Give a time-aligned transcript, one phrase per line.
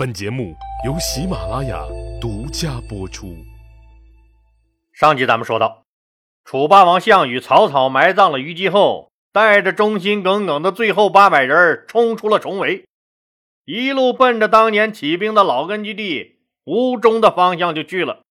[0.00, 0.56] 本节目
[0.86, 1.84] 由喜马拉雅
[2.22, 3.36] 独家播出。
[4.94, 5.82] 上集咱们说到，
[6.42, 12.86] 楚霸王项羽草草埋葬了虞姬后，带着忠心耿耿的最后八百人冲出了重围，
[13.66, 18.22] 一路奔着当年起兵的老根据地吴中的方向就去了。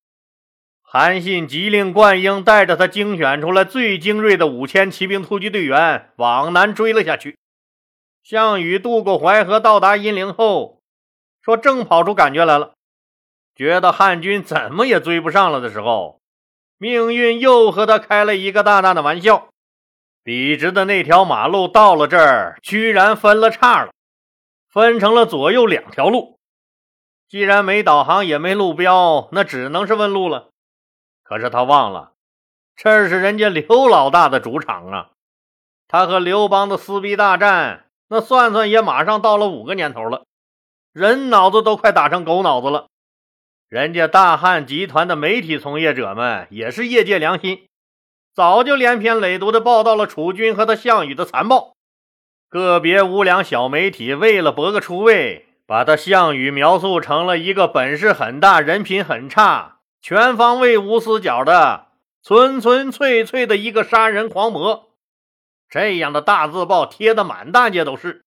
[0.81, 7.37] 韩信急令灌婴带着他精选出来最精锐的五千骑兵突击队员往南追了下去。
[8.23, 10.78] 项羽渡过淮河，到达阴陵后。
[11.49, 12.73] 说正跑出感觉来了，
[13.55, 16.21] 觉得汉军怎么也追不上了的时候，
[16.77, 19.47] 命运又和他开了一个大大的玩笑。
[20.21, 23.91] 笔直的那条马路到了这儿，居然分了叉了，
[24.69, 26.37] 分成了左右两条路。
[27.27, 30.49] 既然没导航也没路标，那只能是问路了。
[31.23, 32.11] 可是他忘了，
[32.75, 35.09] 这是人家刘老大的主场啊！
[35.87, 40.25] 他和刘邦的撕逼大战，那算算也马上到了五个年头了。
[40.91, 42.87] 人脑子都快打成狗脑子了，
[43.67, 47.67] 人家大汉集团的媒体从业者们也是业界良心，
[48.33, 51.73] 早就连篇累牍的报道了楚军和他项羽的残暴。
[52.49, 61.89] 个别无良小媒体为了博个出位，把他项羽描述成了一个本事很大、人品很差、全方位无死角的
[62.23, 64.89] 纯纯粹粹的一个杀人狂魔。
[65.69, 68.23] 这样的大字报贴的满大街都是。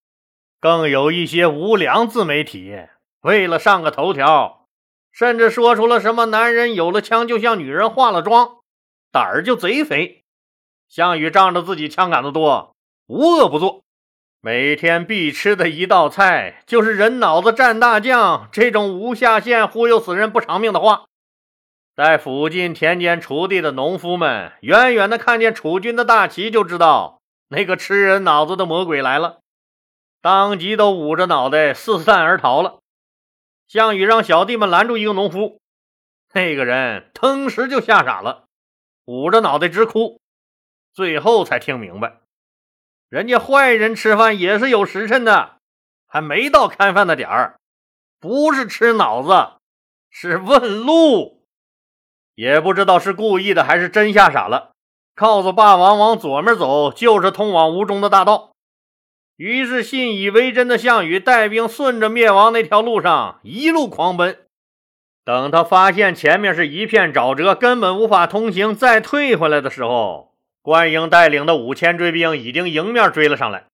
[0.63, 2.87] 更有一些无良自媒体，
[3.23, 4.69] 为了上个头条，
[5.11, 8.59] 甚至说出了什么“男人有了枪就像女人化了妆”，
[9.11, 10.23] 胆儿就贼肥。
[10.89, 12.77] 项羽仗着自己枪杆子多，
[13.09, 13.83] 无恶不作，
[14.41, 21.07] 每天必吃的一道菜就是“人脑子蘸大酱”这种无下限忽悠死人不偿命的话。
[21.97, 29.41] 在附近田间锄地的农夫们，远远的看见楚军的大旗，就知道那个吃人脑子的魔鬼来了。
[30.23, 32.78] 当即都捂着脑袋四散而逃了。
[33.67, 35.61] 项羽让小弟们拦住一个农夫，
[36.33, 38.45] 那个人腾时就吓傻了，
[39.05, 40.20] 捂着脑袋直哭。
[40.95, 42.20] 最后才听明白，
[43.08, 45.57] 人家坏人吃饭也是有时辰的，
[46.07, 47.58] 还没到看饭的点儿，
[48.20, 49.55] 不是吃脑子，
[50.11, 51.42] 是问路。
[52.35, 54.73] 也不知道是故意的还是真吓傻了，
[55.17, 58.52] 告诉霸王往左面走就是通往吴中的大道。
[59.42, 64.47] 于是信以为真的项羽带兵顺着灭亡那条路上一路狂奔。
[65.25, 73.64] 等他发现前面是一片沼泽，根本无法通行，再退回来的时候，关英带领的五千追兵已经迎面追了上来。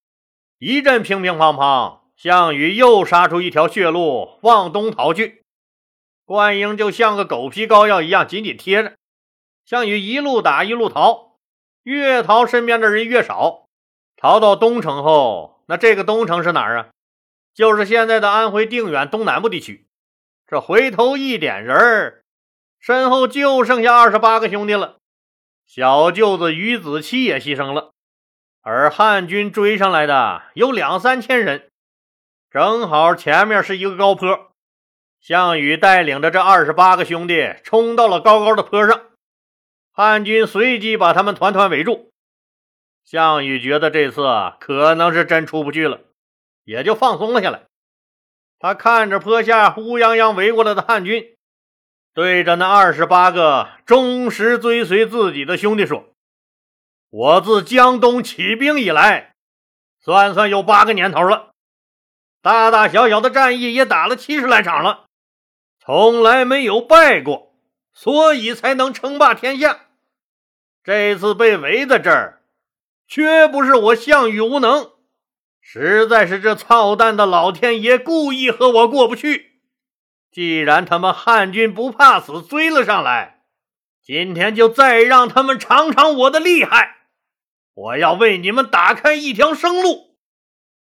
[0.59, 5.43] 一阵乒乒乓乓，项羽又杀出一条血路往东逃去。
[6.25, 8.95] 关英就像个狗皮膏药一样紧紧贴着
[9.67, 11.33] 项羽，一路打一路逃，
[11.83, 13.67] 越逃身边的人越少。
[14.17, 15.58] 逃到东城后。
[15.69, 16.89] 那这个东城是哪儿啊？
[17.53, 19.87] 就是现在的安徽定远东南部地区。
[20.47, 22.23] 这回头一点人儿，
[22.81, 24.97] 身后就剩下二十八个兄弟了。
[25.67, 27.93] 小舅子于子期也牺牲了，
[28.62, 31.69] 而汉军追上来的有两三千人，
[32.50, 34.53] 正好前面是一个高坡。
[35.21, 39.03] 项羽带领着这二十八个兄弟冲到了高高的坡上，
[39.93, 42.11] 汉军随即把他们团团围住。
[43.11, 44.21] 项羽觉得这次
[44.61, 46.01] 可能是真出不去了，
[46.65, 47.63] 也就放松了下来。
[48.59, 51.35] 他看着坡下乌泱泱围过来的汉军，
[52.13, 56.05] 对着那二十八个忠实追随自己的兄弟说
[57.09, 59.33] ：“我自江东起兵以来，
[59.99, 61.53] 算算有八个年头了，
[62.43, 65.07] 大大小小的战役也打了七十来场了，
[65.79, 67.55] 从来没有败过，
[67.95, 69.87] 所以才能称霸天下。
[70.85, 72.35] 这次被围在这儿。”
[73.09, 74.91] 绝不是我项羽无能，
[75.63, 79.63] 实在是这操蛋的老天爷故意和我过不去。
[80.31, 83.45] 既然他们汉军不怕死追了上来，
[84.05, 86.99] 今天就再让他们尝尝我的厉害。
[87.73, 90.17] 我要为你们打开一条生路，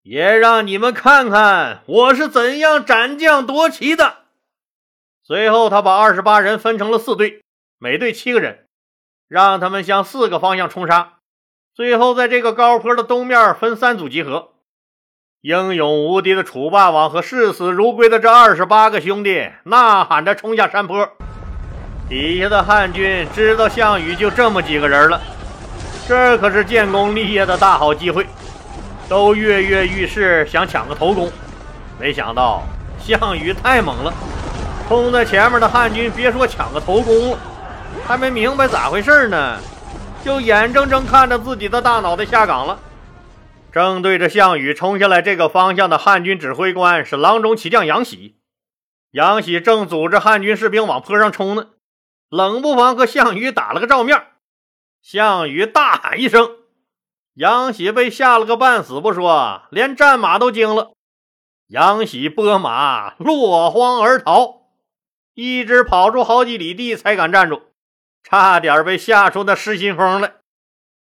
[0.02, 4.24] 也让你们看看我是怎样斩将夺旗的。
[5.22, 7.42] 随后，他把二十八人分成了四队，
[7.78, 8.68] 每队七个人，
[9.28, 11.17] 让他们向四个方向冲杀。
[11.78, 14.48] 最后，在这个高坡的东面分三组集合。
[15.42, 21.08] 英勇无敌的楚霸王和视死如归的这二十八个兄弟呐喊着冲下山坡。
[22.08, 25.20] 底下的汉军知道项羽就这么几个人了，
[26.08, 28.26] 这可是建功立业的大好机会，
[29.08, 31.30] 都跃跃欲试，想抢个头功。
[32.00, 32.64] 没想到
[32.98, 34.12] 项羽太猛了，
[34.88, 37.38] 冲在前面的汉军别说抢个头功，
[38.04, 39.56] 还没明白咋回事呢。
[40.28, 42.78] 就眼睁睁看着自己的大脑袋下岗了。
[43.72, 48.36] 正对着项羽冲下来这个方向的汉军指挥官是郎中骑将杨喜。
[49.12, 51.68] 杨喜正组织汉军士兵往坡上冲呢，
[52.28, 54.22] 冷不防和项羽打了个照面。
[55.00, 56.50] 项羽大喊一声，
[57.32, 60.90] 杨喜被吓了个半死不说，连战马都惊了。
[61.68, 64.56] 杨喜拨马落荒而逃，
[65.32, 67.62] 一直跑出好几里地才敢站住，
[68.28, 70.32] 差点被吓出那失心疯来。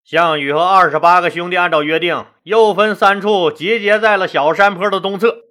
[0.04, 5.44] 项羽和二十八个兄弟按照约定，又分三处集结在了小山坡的东侧。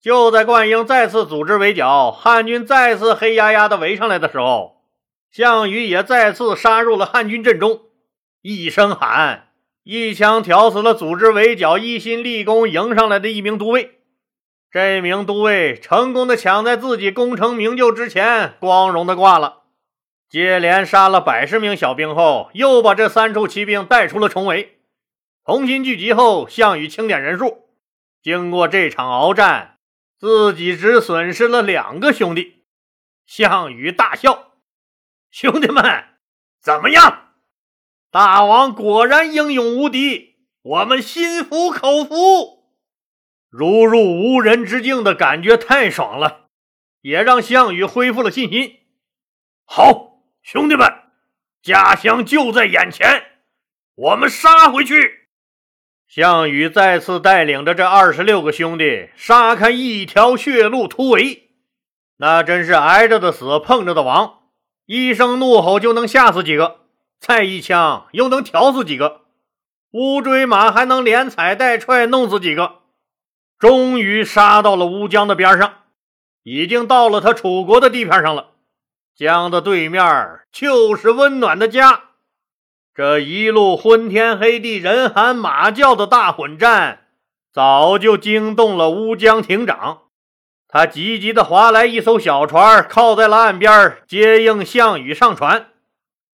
[0.00, 4.82] 就在灌婴再次组织围剿，汉军再次黑压压的围上来的时候，
[5.30, 7.80] 项羽也再次杀入了汉军阵中，
[8.42, 9.48] 一声喊，
[9.82, 14.00] 一枪挑死了组织围剿、一心立功迎上来的一名都尉。
[14.70, 19.59] 这名都尉成功的抢在自己功成名就之前，光荣的挂了。
[20.30, 24.80] 接连杀了百十名小兵后，又把这三处骑兵带出了重围。
[25.44, 27.68] 重新聚集后，项羽清点人数，
[28.22, 29.78] 经过这场鏖战。
[30.20, 32.64] 自己只损失了两个兄弟，
[33.24, 34.52] 项羽大笑
[35.32, 35.82] ：“兄弟们，
[36.60, 37.30] 怎么样？
[38.10, 42.66] 大王果然英勇无敌，我们心服口服。”
[43.48, 46.50] 如入无人之境的感觉太爽了，
[47.00, 48.80] 也让项羽恢复了信心。
[49.64, 50.09] 好，
[50.52, 50.92] 兄弟们，
[51.62, 53.22] 家乡就在眼前，
[53.94, 55.28] 我们杀回去！
[56.08, 61.50] 项羽再次带领着这二十六个兄弟杀开一条血路突围，
[62.16, 64.40] 那真是挨着的死，碰着的亡。
[64.86, 66.80] 一声怒吼就能吓死几个，
[67.20, 69.20] 再一枪又能挑死几个，
[69.92, 72.80] 乌骓马还能连踩带踹弄死几个。
[73.56, 75.84] 终于杀到了乌江的边上，
[76.42, 78.49] 已经到了他楚国的地盘上了。
[79.20, 82.04] 江的对面就是温暖的家。
[82.94, 87.00] 这一路昏天黑地、人喊马叫的大混战，
[87.52, 90.04] 早就惊动了乌江亭长。
[90.66, 95.66] 他急急地划来一艘小船，靠在了岸边，接应项羽上船。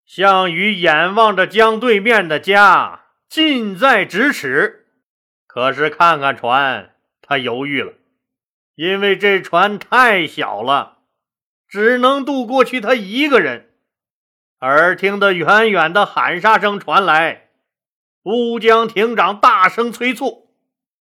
[0.05, 4.87] 项羽眼望着江对面的家，近在咫尺。
[5.47, 7.93] 可是看看船，他犹豫了，
[8.75, 10.92] 因为这船太小了，
[11.73, 13.71] 只能渡过去他一个人。
[14.61, 17.49] 耳听得远远的喊杀声传来，
[18.25, 20.51] 乌江亭长大声催促：“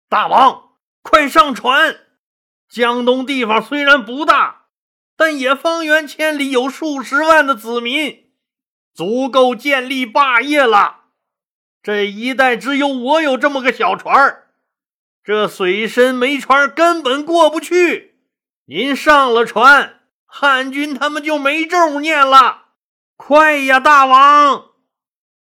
[0.09, 1.97] 大王，快上船！
[2.69, 4.67] 江东地方虽然不大，
[5.17, 8.31] 但也方圆千里有数十万的子民，
[8.95, 11.07] 足够建立霸业了。
[11.83, 14.45] 这一带只有我有这么个小船
[15.25, 18.21] 这水深没船根本过不去。
[18.67, 19.94] 您上了船，
[20.37, 22.63] 汉军他们就没咒念了。”
[23.17, 24.65] 快呀，大王！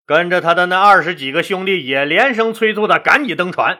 [0.07, 3.79] 跟着他的那二十几个兄弟也连声催促他赶紧登船，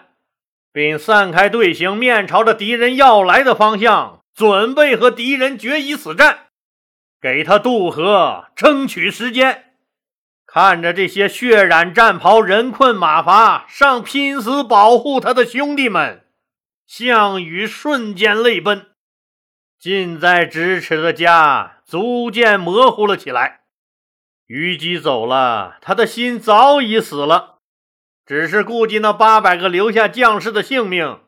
[0.72, 6.50] 并散开队形，面朝着敌人要来的方向，准备和敌人决一死战，
[7.20, 9.74] 给他渡河争取时间。
[10.46, 16.26] 看着这些血染战袍、人困马乏、上拼死保护他的兄弟们，
[16.86, 18.91] 项羽瞬间泪奔，
[19.82, 23.62] 近在咫尺的家逐渐模糊了起来。
[24.46, 27.56] 虞姬走了，他的心早已死了，
[28.24, 31.22] 只是顾及那八百个留下将士的性命，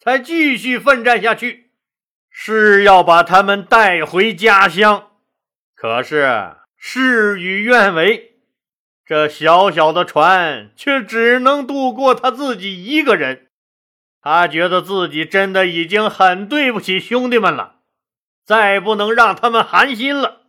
[0.00, 1.70] 才继续奋战下去，
[2.28, 5.10] 是要把他们带回家乡。
[5.76, 8.40] 可是事与愿违，
[9.06, 13.46] 这小小的船却只能渡过他自己一个人。
[14.20, 17.76] 他觉得自己真的已经很对不起兄弟们了，
[18.50, 20.40] 再不能让他们寒心了。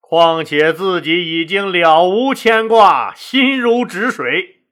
[0.00, 4.64] 况且自己已经了无牵挂，心如止水。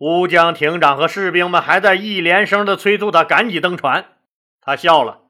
[0.00, 4.08] 乌江亭长和士兵们还在一连声的催促他赶紧登船。
[4.60, 5.20] 他笑了：“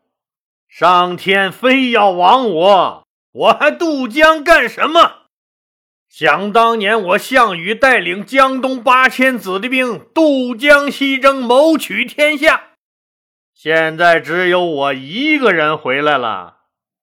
[0.69, 5.27] 上天非要亡我，我还渡江干什么？
[6.09, 12.66] 想当年我项羽带领江东八千子弟兵渡江西征，谋取天下。
[13.67, 16.59] 现在只有我一个人回来了。”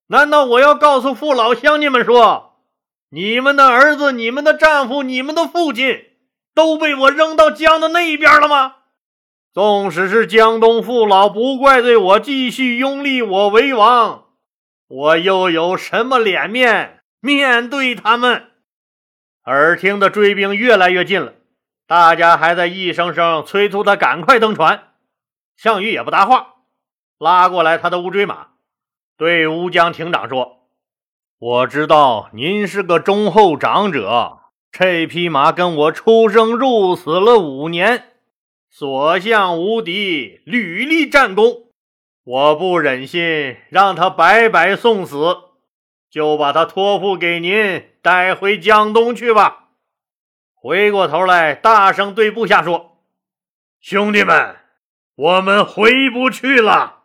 [0.08, 2.62] 难道我要告诉父老乡亲们说，
[3.10, 6.06] 你们的儿子、你们的丈夫、你们的父亲
[6.56, 8.76] 都被我扔到江的那边了吗？
[9.54, 14.28] 纵使是江东父老不怪罪我，继续拥立我为王，
[14.88, 18.52] 我又有什么脸面面对他们？
[19.48, 21.34] 耳听的追兵越来越近了，
[21.86, 24.92] 大家还在一声声催促他赶快登船。
[25.58, 26.53] 项羽也不答话，
[27.24, 28.48] 拉过来他的乌骓马。
[29.18, 30.68] 对乌江亭长说
[31.40, 34.40] ：“我知道您是个忠厚长者，
[34.70, 38.12] 这匹马跟我出生入死了五年，
[38.70, 41.68] 所向无敌，屡立战功。
[42.26, 45.38] 我不忍心让他白白送死，
[46.10, 49.70] 就把他托付给您，带回江东去吧。
[50.54, 52.98] 回过头来，大声对部下说
[53.80, 54.58] ：“兄弟们，
[55.16, 57.03] 我们回不去了。”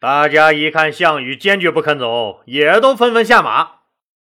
[0.00, 3.80] 大家一看项羽坚决不肯走，也都纷纷下马，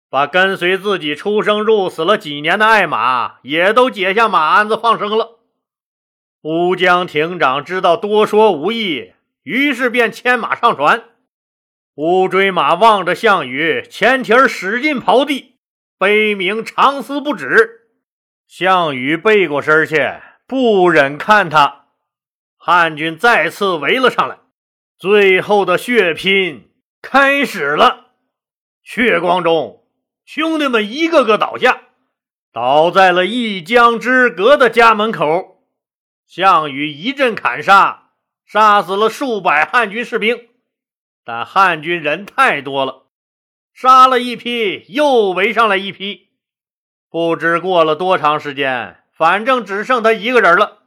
[0.09, 5.41] 把跟随自己出生入死了几年的爱马也都解下马鞍子放生了。
[6.43, 9.13] 乌江亭长知道多说无益。
[9.43, 11.05] 于是便牵马上船，
[11.95, 15.61] 乌骓马望着项羽，前蹄使劲刨地，
[15.97, 17.83] 悲鸣长嘶不止。
[18.49, 20.15] 项羽背过身去，
[20.49, 21.85] 不忍看他。
[22.57, 24.39] 汉军再次围了上来，
[24.99, 26.71] 最后的血拼
[27.03, 28.13] 开始了。
[28.83, 29.85] 血光中，
[30.25, 31.83] 兄弟们一个个倒下，
[32.53, 35.63] 倒在了一江之隔的家门口。
[36.27, 38.05] 项羽一阵砍杀。
[38.49, 40.49] 杀死了数百汉军士兵，
[41.25, 43.07] 但汉军人太多了，
[43.75, 46.29] 杀了一批又围上来一批，
[47.11, 50.85] 不知过了多长时间，反正只剩他一个人了。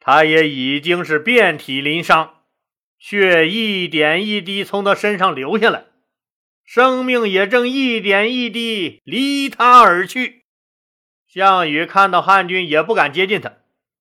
[0.00, 2.39] 他也已经是遍体鳞伤，
[3.00, 5.86] 血一点一滴从他身上流下来，
[6.62, 10.44] 生命也正一点一滴离他而去。
[11.26, 13.54] 项羽看到汉军也不敢接近他，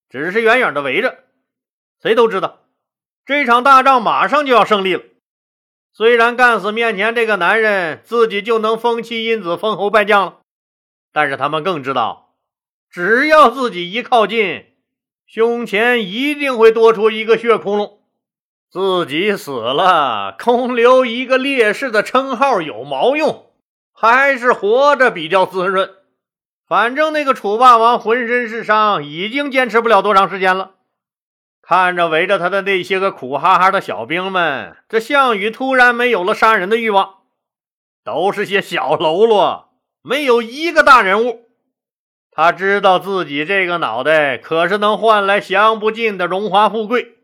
[0.09, 1.23] 只是远远的围着。
[2.01, 2.65] 谁都知道。
[3.25, 5.03] 这场大仗马上就要胜利了。
[5.93, 10.39] 虽然干死面前这个男人，自己就能封妻荫子、封侯拜将了，
[11.13, 12.35] 但是他们更知道，
[12.89, 14.65] 只要自己一靠近，
[15.25, 17.98] 胸前一定会多出一个血窟窿。
[18.71, 23.47] 自己死了，空留一个烈士的称号有毛用？
[23.91, 25.89] 还是活着比较滋润。
[26.67, 30.73] 反正那个楚霸王浑身是伤，已经坚持不了多长时间了。
[31.63, 37.15] 看着围着他的那些个苦哈哈的小兵们，这项羽突然没有了杀人的欲望，
[38.03, 39.69] 都是些小喽啰，
[40.03, 41.47] 没有一个大人物。
[42.31, 47.18] 他知道自己这个脑袋可是能换来享不尽的荣华富贵，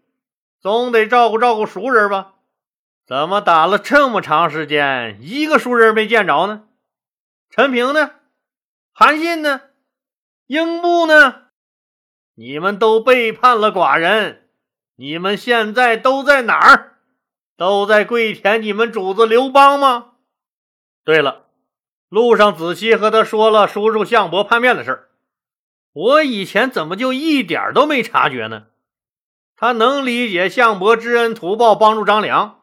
[0.65, 2.34] 总得照顾照顾熟人吧？
[3.05, 6.63] 怎么打了这么长时间，一个熟人没见着呢？
[7.51, 8.13] 陈平呢？
[8.91, 9.62] 韩信呢？
[10.48, 11.50] 英布呢？
[12.34, 14.50] 你们都背叛了寡人，
[14.95, 16.95] 你们现在都在哪儿？
[17.55, 20.13] 都在跪舔你们主子刘邦吗？
[21.03, 21.45] 对了，
[22.10, 25.10] 路上仔细和他说了叔叔项伯叛变的事儿，
[25.93, 28.65] 我以前怎么就一点都没察觉呢？
[29.57, 32.62] 他能理解项伯知恩图报，帮助张良，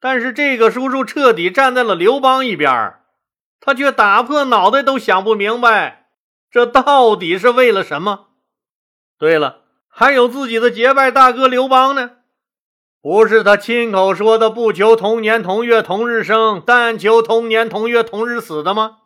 [0.00, 2.96] 但是这个叔叔彻底站在了刘邦一边，
[3.60, 6.08] 他却打破脑袋都想不明白，
[6.50, 8.26] 这到底是为了什么？
[9.18, 12.12] 对了，还有自己的结拜大哥刘邦呢，
[13.00, 18.98] 不是他亲口说的“不求同年同月同日生，但求同年同月同日死”的吗？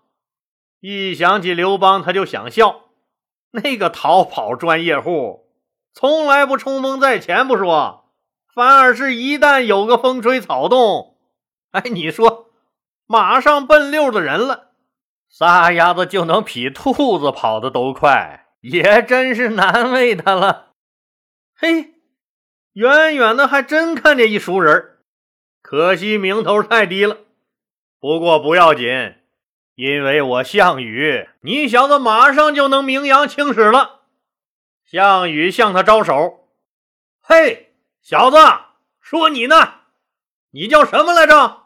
[0.80, 2.86] 一想起刘邦，他就想笑。
[3.52, 5.41] 那个逃跑专业户，
[5.94, 8.10] 从来不冲锋在前不说，
[8.54, 11.16] 反而是一旦有个风吹草动，
[11.70, 12.50] 哎，你说
[13.06, 14.72] 马上奔六的人了，
[15.28, 18.40] 撒丫子就能比兔子跑的都快。
[18.62, 20.74] 也真是难为他了。
[21.56, 21.94] 嘿，
[22.74, 24.98] 远远的还真看见一熟人，
[25.62, 27.16] 可惜名头太低了。
[27.98, 28.86] 不过不要紧，
[29.74, 34.01] 因为我项羽，你小子马上就能名扬青史了。
[34.92, 36.50] 项羽向他招手
[37.24, 37.72] ：“嘿，
[38.02, 38.36] 小子，
[39.00, 39.72] 说你呢，
[40.50, 41.62] 你叫什么来着？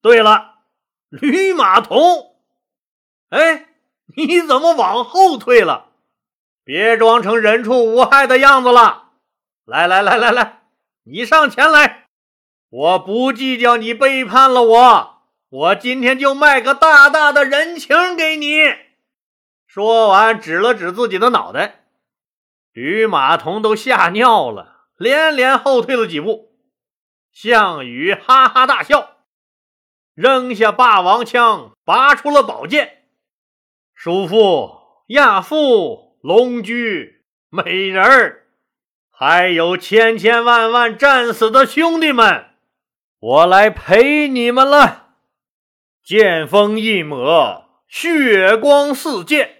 [0.00, 0.58] 对了，
[1.08, 2.36] 吕马童。
[3.30, 3.66] 哎，
[4.16, 5.88] 你怎么往后退了？”
[6.62, 9.10] 别装成人畜无害的样子了！
[9.64, 10.62] 来来来来来，
[11.02, 12.06] 你上前来！
[12.68, 18.60] 我不计较你背叛了我，我今天就卖个大大的人情给你。
[19.66, 21.85] 说完，指了指自己的脑袋。
[22.76, 26.50] 吕马童都吓尿了，连连后退了几步。
[27.32, 29.16] 项羽哈哈大笑，
[30.14, 33.04] 扔下霸王枪，拔出了宝剑。
[33.94, 36.18] 叔父，亚父。
[36.20, 38.46] 龙驹、美人儿，
[39.10, 42.46] 还有千千万万战死的兄弟们，
[43.20, 45.10] 我来陪你们了！
[46.02, 49.55] 剑锋一抹，血光四溅，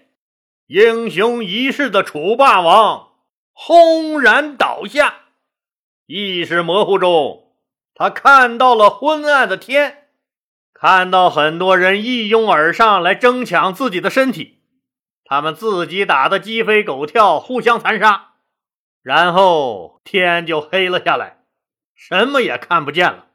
[0.66, 3.10] 英雄一世的楚霸王
[3.52, 5.14] 轰然倒下。
[6.06, 7.52] 意识模糊中，
[7.94, 10.08] 他看到了昏暗的天，
[10.74, 14.62] 看到很多人一拥而上来争抢自己的身体。
[15.24, 18.34] 他们自己打得鸡飞狗跳，互相残杀，
[19.02, 21.44] 然后天就黑了下来，
[21.94, 23.26] 什么也看不见了。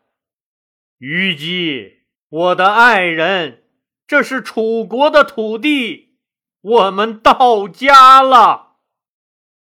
[0.98, 3.64] 虞姬，我的爱人，
[4.06, 6.11] 这是楚国的土地，
[6.62, 8.78] 我们到家了。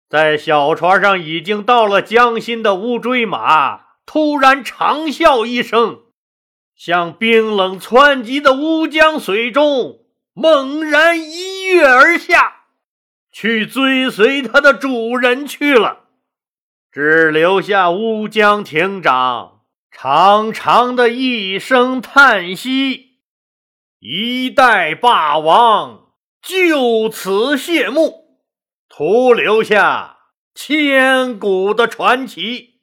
[0.08, 6.00] 在小船上已经到了江心的乌骓马突然长啸一声，
[6.74, 10.00] 向冰冷湍急的乌江水中
[10.32, 12.64] 猛然一跃而下，
[13.30, 16.06] 去追随他的主人去了，
[16.90, 19.60] 只留下乌江亭长。
[19.92, 23.18] 长长的一声叹息，
[23.98, 26.09] 一代霸王
[26.42, 28.38] 就此谢幕，
[28.88, 30.16] 徒留下
[30.54, 32.80] 千古的传奇。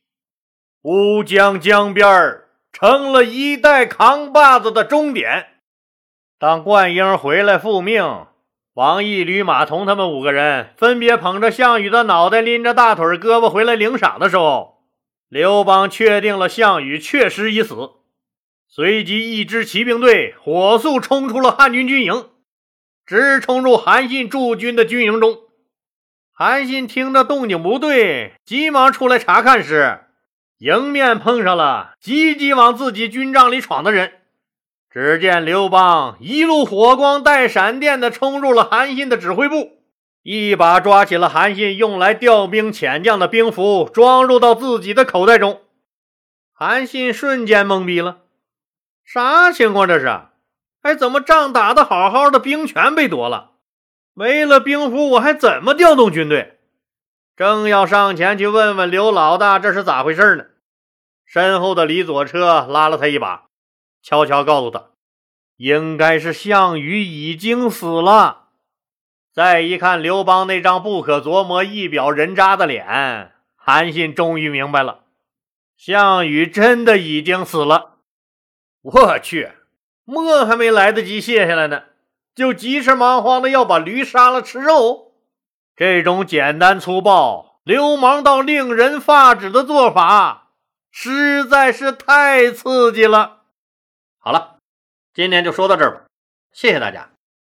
[0.84, 5.48] 乌江江边成了一代扛把子的终点。
[6.40, 8.28] 当冠英回来复命，
[8.74, 14.84] 王毅、吕马童他们五个人分别捧着项羽的脑袋，拎着大腿、胳膊回来领赏的时候。
[15.30, 17.90] 刘邦确定了项羽确实已死，
[18.70, 22.30] 随即一支骑兵队火速冲出了汉军军营，
[23.08, 25.40] 直冲入韩信驻军的军营中。
[26.34, 30.02] 韩信听着动静不对，急忙出来查看时，
[30.58, 34.12] 迎面碰上了急急往自己军帐里闯的人。
[34.90, 39.78] 只见刘邦一路火光带闪电的冲入了韩信的指挥部。
[40.24, 45.62] 一把抓起了韩信用来调兵遣将的兵符，装入到自己的口袋中。
[46.52, 48.18] 韩信瞬间懵逼了，
[49.06, 50.27] 啥情况这是？
[50.88, 53.52] 哎，怎么仗打的好好的，兵权被夺了？
[54.14, 56.60] 没了兵符，我还怎么调动军队？
[57.36, 60.46] 正要上前去问问刘老大这是咋回事呢，
[61.26, 63.48] 身后的李左车拉了他一把，
[64.02, 64.92] 悄悄告诉他，
[65.58, 68.46] 应该是项羽已经死了。
[69.34, 75.02] 再一看刘邦那张不可琢磨、一表人渣的脸，韩信终于明白了，
[75.76, 77.98] 项羽真的已经死了。
[78.82, 79.52] 我去，
[80.10, 81.84] 墨还没来得及卸下来呢，
[82.34, 85.12] 就急赤忙慌的要把驴杀了吃肉。
[85.76, 90.52] 这种简单粗暴、流氓到令人发指的做法，
[90.90, 93.42] 实在是太刺激了。
[94.18, 94.60] 好了，
[95.14, 96.02] 今天就说到这儿吧，
[96.54, 97.10] 谢谢大家。